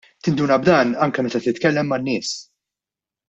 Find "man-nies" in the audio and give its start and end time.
1.95-2.31